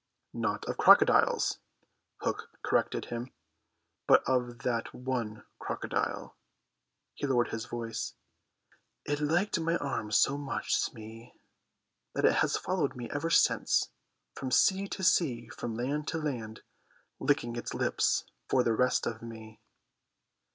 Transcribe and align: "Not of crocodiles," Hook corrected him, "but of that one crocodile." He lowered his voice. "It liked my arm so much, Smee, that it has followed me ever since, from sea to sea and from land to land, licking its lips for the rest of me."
"Not 0.33 0.65
of 0.65 0.77
crocodiles," 0.77 1.59
Hook 2.21 2.49
corrected 2.63 3.05
him, 3.05 3.29
"but 4.07 4.23
of 4.27 4.63
that 4.63 4.95
one 4.95 5.45
crocodile." 5.59 6.35
He 7.13 7.27
lowered 7.27 7.49
his 7.49 7.65
voice. 7.67 8.15
"It 9.05 9.19
liked 9.19 9.59
my 9.59 9.77
arm 9.77 10.09
so 10.11 10.39
much, 10.39 10.73
Smee, 10.75 11.31
that 12.15 12.25
it 12.25 12.33
has 12.37 12.57
followed 12.57 12.95
me 12.95 13.11
ever 13.11 13.29
since, 13.29 13.91
from 14.33 14.49
sea 14.49 14.87
to 14.87 15.03
sea 15.03 15.43
and 15.43 15.53
from 15.53 15.75
land 15.75 16.07
to 16.07 16.17
land, 16.17 16.63
licking 17.19 17.55
its 17.55 17.75
lips 17.75 18.23
for 18.49 18.63
the 18.63 18.73
rest 18.73 19.05
of 19.05 19.21
me." 19.21 19.61